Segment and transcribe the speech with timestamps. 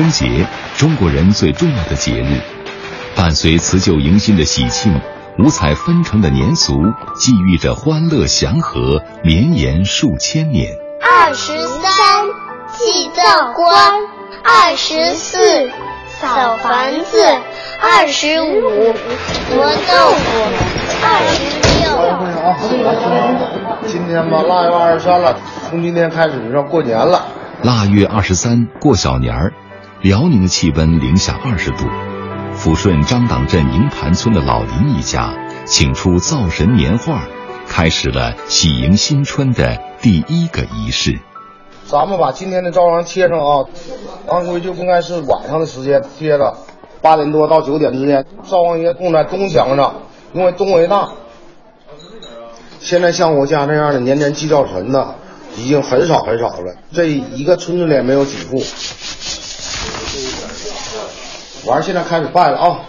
[0.00, 0.46] 春节，
[0.78, 2.40] 中国人最重要的节日，
[3.14, 4.98] 伴随辞旧迎新的喜庆，
[5.38, 6.72] 五彩纷呈的年俗，
[7.18, 10.72] 寄寓着欢乐祥和，绵延数千年。
[11.02, 11.92] 二十三，
[12.72, 13.68] 祭灶官；
[14.42, 15.68] 二十四，
[16.18, 17.18] 扫房子；
[17.82, 18.94] 二十五，
[19.54, 20.48] 磨豆腐；
[21.04, 21.44] 二十
[21.76, 21.84] 六。
[23.86, 27.22] 今天吧，腊月二十三了，从今天开始就要过年了。
[27.62, 29.52] 腊月二十三过小年儿。
[30.02, 31.84] 辽宁的气温零下二十度，
[32.56, 35.34] 抚顺张党镇营盘村的老林一家
[35.66, 37.28] 请出灶神年画，
[37.68, 41.18] 开始了喜迎新春的第一个仪式。
[41.84, 43.66] 咱们把今天的灶王贴上啊，
[44.26, 46.54] 按规就应该是晚上的时间贴的，
[47.02, 48.24] 八点多到九点之间。
[48.42, 49.96] 灶王爷供在东墙上，
[50.32, 51.10] 因为东为大。
[52.80, 55.14] 现在像我家这样的年年祭灶神的，
[55.58, 56.74] 已经很少很少了。
[56.90, 58.62] 这一个村子里没有几户。
[61.66, 62.80] 完儿，现在开始拜了啊！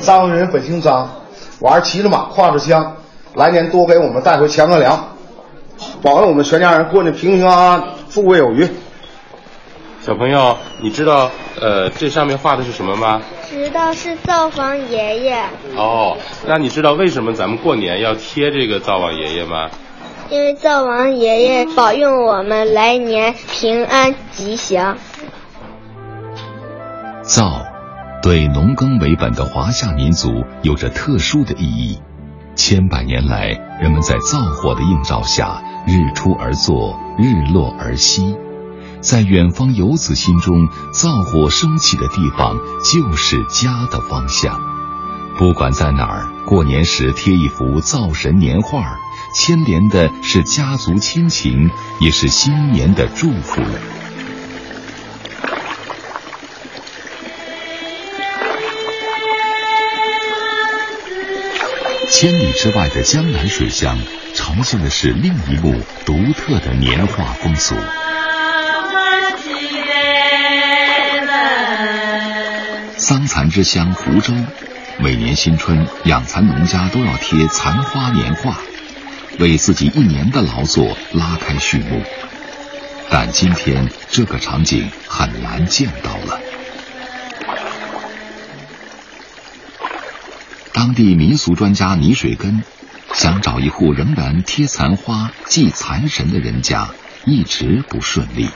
[0.00, 1.10] 张人本姓张，
[1.58, 2.96] 我儿骑着马，挎着枪，
[3.34, 5.16] 来年多给我们带回钱和粮，
[6.00, 8.68] 保佑我们全家人过得平平安安、富贵有余。
[10.00, 13.20] 小朋友，你知道呃这上面画的是什么吗？
[13.50, 15.42] 知道是灶王爷爷。
[15.76, 19.68] 哦，那你知道为什么咱们过年要贴这个灶王爷爷吗？
[20.30, 24.96] 因为灶王爷爷保佑我们来年平安吉祥。
[27.22, 27.73] 灶。
[28.24, 31.98] 对农耕为本的华夏民族有着特殊的意义。
[32.56, 38.34] 千百年来，人们在灶火的映照下，日出而作，日落而息。
[39.02, 40.54] 在远方游子心中，
[40.94, 42.56] 灶火升起的地方
[42.90, 44.58] 就是家的方向。
[45.36, 48.96] 不管在哪儿，过年时贴一幅灶神年画，
[49.36, 51.68] 牵连的是家族亲情，
[52.00, 53.60] 也是新年的祝福。
[62.14, 63.98] 千里之外的江南水乡，
[64.34, 67.74] 呈现的是另一幕独特的年画风俗。
[72.96, 74.32] 桑蚕之乡湖州，
[74.98, 78.58] 每年新春，养蚕农家都要贴蚕花年画，
[79.40, 82.00] 为自己一年的劳作拉开序幕。
[83.10, 86.40] 但今天这个场景很难见到了。
[90.84, 92.62] 当地民俗专家倪水根
[93.14, 96.90] 想找一户仍然贴残花祭残神的人家，
[97.24, 98.48] 一直不顺利。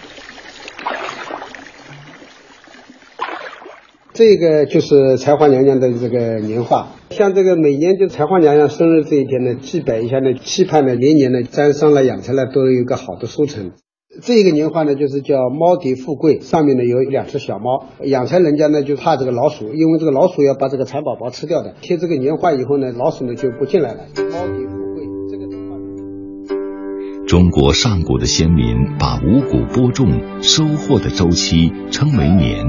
[4.12, 13.72] 这个就是才华娘娘的这个年画，像这个每年就才华娘娘生日这一天呢，祭拜一下呢，期盼呢年年呢沾上了养成了都有一个好的收成。
[14.20, 17.86] 这个年画呢，就是叫猫蝶富贵，上面呢有两只小猫。
[18.02, 21.74] 养蚕人家呢就怕这个老鼠，因为这个老鼠要把这个蚕宝宝吃掉的。
[21.80, 24.00] 贴这个年画以后呢，老鼠呢就不进来了。
[24.16, 30.08] 猫蝶富贵，这个画中国上古的先民把五谷播种、
[30.42, 32.64] 收获的周期称为年。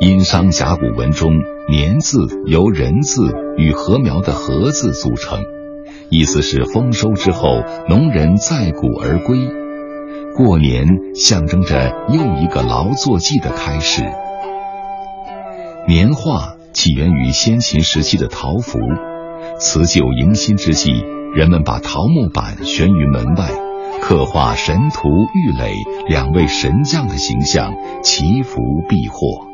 [0.00, 1.30] 殷商甲骨文中
[1.70, 5.40] “年”字由人字与禾苗的“禾”字组成，
[6.08, 7.48] 意思是丰收之后，
[7.88, 9.36] 农人载谷而归。
[10.34, 14.02] 过年象征着又一个劳作季的开始。
[15.86, 18.78] 年画起源于先秦时期的桃符，
[19.58, 21.04] 辞旧迎新之际，
[21.34, 23.50] 人们把桃木板悬于门外，
[24.00, 25.74] 刻画神荼、郁垒
[26.08, 28.56] 两位神将的形象，祈福
[28.88, 29.48] 避祸。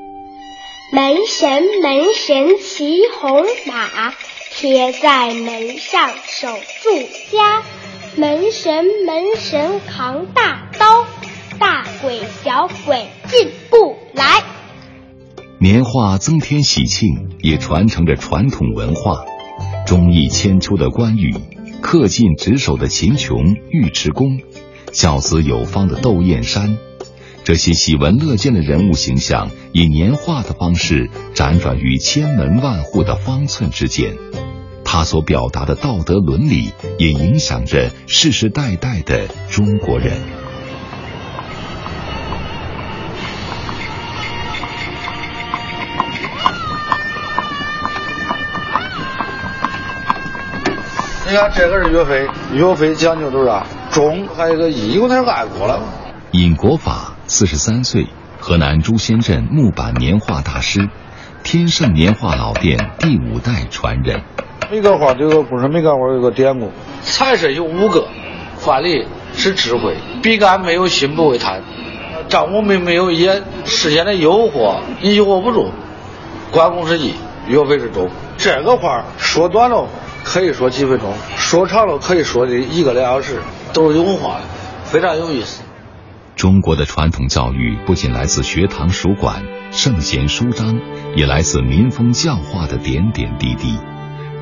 [0.92, 4.14] 门神门神骑红马，
[4.52, 6.48] 贴在门上守
[6.82, 6.90] 住
[7.32, 7.62] 家。
[8.16, 11.04] 门神门神扛大刀，
[11.58, 14.42] 大鬼小鬼进不来。
[15.60, 19.24] 年画增添喜庆，也传承着传统文化。
[19.86, 21.34] 忠义千秋的关羽，
[21.82, 24.40] 恪尽职守的秦琼、尉迟恭，
[24.92, 26.78] 教子有方的窦燕山，
[27.42, 34.14] 这些喜闻乐见的人物形象，以年画的方式辗转于千门万户的方寸之间。
[34.84, 40.37] 他所表达的道德伦理，也影响着世世代代的中国人。
[51.38, 53.64] 看，这个是岳飞，岳飞讲究多少？
[53.92, 55.78] 忠，还有个义，有点爱国了。
[56.32, 58.08] 尹国法四十三岁，
[58.40, 60.88] 河南朱仙镇木板年画大师，
[61.44, 64.20] 天盛年画老店第五代传人。
[64.68, 66.72] 每个画都有个故事，每个画有个典故。
[67.02, 68.08] 彩色有五个，
[68.56, 71.62] 范蠡是智慧，笔杆没有心不会贪。
[72.28, 75.70] 张公没没有眼，世间的诱惑，你诱惑不住。
[76.50, 77.14] 关公是义，
[77.46, 78.10] 岳飞是忠。
[78.36, 79.86] 这个话说短了
[80.28, 83.40] 可以说几分钟，说长了可以说的一个两小时，
[83.72, 84.42] 都是有文化的，
[84.84, 85.62] 非常有意思。
[86.36, 89.42] 中国的传统教育不仅来自学堂书馆、
[89.72, 90.78] 圣贤书章，
[91.16, 93.78] 也来自民风教化的点点滴滴。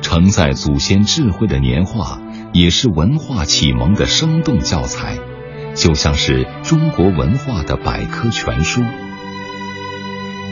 [0.01, 2.19] 承载祖先智慧的年画，
[2.51, 5.17] 也是文化启蒙的生动教材，
[5.73, 8.81] 就像是中国文化的百科全书。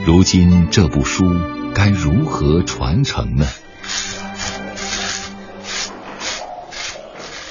[0.05, 1.25] 如今这部书
[1.73, 3.45] 该如何传承呢？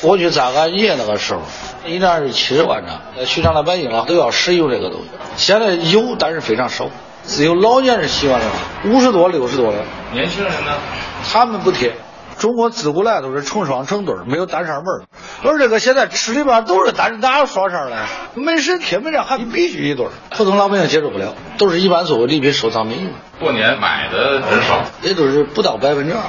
[0.04, 1.40] 过去在俺爷那个时候，
[1.86, 5.08] 一年是七十万张，寻常老百姓啊都要使用这个东西。
[5.36, 6.90] 现在有，但是非常少。
[7.26, 8.46] 只有老年人喜欢的，
[8.90, 9.78] 五十多、六十多的。
[10.12, 10.72] 年轻人呢？
[11.32, 11.94] 他们不贴。
[12.36, 14.84] 中国自古来都是成双成对，没有单扇门。
[15.42, 17.96] 而这个现在吃里边都是单，哪有双扇嘞？
[18.34, 21.34] 门神贴门上还必须一对，普通老百姓接受不了。
[21.56, 23.10] 都是一般作为礼品收藏品用。
[23.40, 26.20] 过年买的很少，也都是不到百分之二。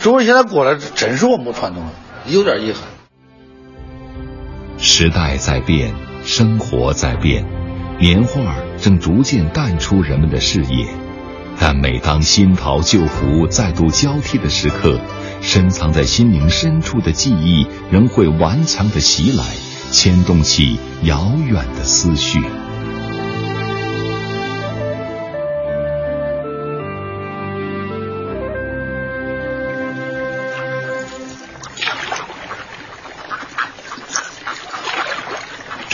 [0.00, 1.90] 中国现在过来真是我们传统了，
[2.26, 2.82] 有点遗憾。
[4.82, 5.94] 时代在变，
[6.24, 7.44] 生活在变，
[8.00, 10.86] 年画正逐渐淡出人们的视野。
[11.58, 14.98] 但每当新桃旧符再度交替的时刻，
[15.42, 19.44] 深藏在心灵深处的记忆仍会顽强的袭来，
[19.90, 22.40] 牵动起遥远的思绪。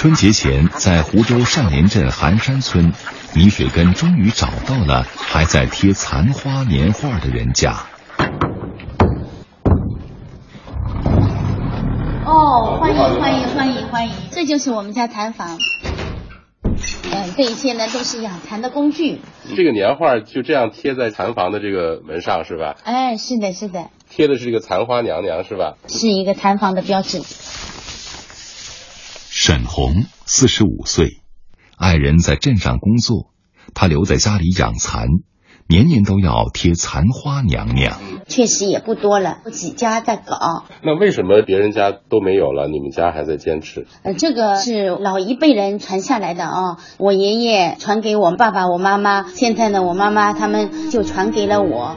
[0.06, 2.92] 春节前，在湖州上林镇寒山村，
[3.34, 7.74] 泥水根终于找到了还在贴残花年画的人家。
[12.24, 14.14] 哦，欢迎欢迎欢迎欢迎！
[14.30, 15.58] 这就是我们家蚕房。
[17.10, 19.20] 嗯，这一切呢都是养蚕的工具。
[19.56, 22.76] 这个年画就这样贴在蚕房的这个门上是吧？
[22.84, 23.88] 哎，是的，是的。
[24.08, 25.74] 贴的是一个蚕花娘娘是吧？
[25.88, 27.22] 是一个蚕房的标志。
[29.46, 31.20] 沈红四十五岁，
[31.78, 33.30] 爱人在镇上工作，
[33.76, 35.06] 他留在家里养蚕，
[35.68, 37.96] 年年都要贴蚕花娘娘。
[38.26, 40.64] 确实也不多了，有几家在搞。
[40.82, 43.86] 那为什么别人家都没有了，你们家还在坚持？
[44.02, 51.96] 呃，这个是老一辈人传下来的啊，我爷爷传给我爸爸、我妈妈，现在呢，我妈妈他们就传给了我。